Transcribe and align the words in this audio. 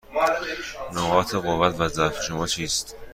نقاط 0.93 1.35
قوت 1.35 1.79
و 1.79 1.87
ضعف 1.87 2.21
شما 2.23 2.47
چیست؟ 2.47 2.95